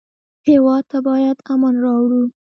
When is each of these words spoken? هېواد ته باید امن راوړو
هېواد 0.47 0.83
ته 0.91 0.97
باید 1.07 1.37
امن 1.53 1.75
راوړو 1.85 2.23